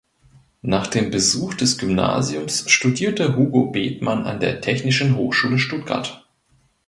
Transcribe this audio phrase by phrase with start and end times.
[0.63, 6.27] Nach dem Besuch des Gymnasiums studierte Hugo Bethmann an der Technischen Hochschule Stuttgart.